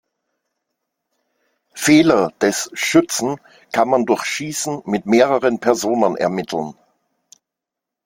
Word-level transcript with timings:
Fehler 1.75 2.31
des 2.41 2.71
Schützen 2.73 3.39
kann 3.71 3.87
man 3.87 4.07
durch 4.07 4.23
Schießen 4.25 4.81
mit 4.85 5.05
mehreren 5.05 5.59
Personen 5.59 6.17
ermitteln. 6.17 6.73